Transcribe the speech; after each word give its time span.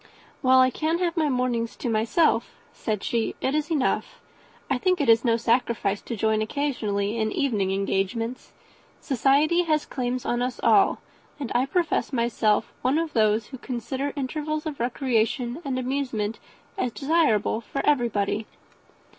"While 0.41 0.61
I 0.61 0.71
can 0.71 0.97
have 0.97 1.15
my 1.15 1.29
mornings 1.29 1.75
to 1.75 1.87
myself," 1.87 2.55
said 2.73 3.03
she, 3.03 3.35
"it 3.39 3.53
is 3.53 3.69
enough. 3.69 4.19
I 4.67 4.79
think 4.79 4.99
it 4.99 5.07
is 5.07 5.23
no 5.23 5.37
sacrifice 5.37 6.01
to 6.01 6.15
join 6.15 6.41
occasionally 6.41 7.19
in 7.19 7.31
evening 7.31 7.69
engagements. 7.69 8.51
Society 8.99 9.61
has 9.65 9.85
claims 9.85 10.25
on 10.25 10.41
us 10.41 10.59
all; 10.63 11.01
and 11.39 11.51
I 11.53 11.67
profess 11.67 12.11
myself 12.11 12.73
one 12.81 12.97
of 12.97 13.13
those 13.13 13.49
who 13.49 13.59
consider 13.59 14.11
intervals 14.15 14.65
of 14.65 14.79
recreation 14.79 15.61
and 15.63 15.77
amusement 15.77 16.39
as 16.79 16.91
desirable 16.91 17.61
for 17.61 17.85
everybody." 17.85 18.47